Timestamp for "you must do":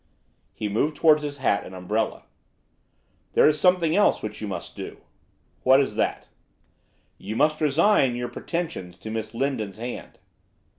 4.41-5.01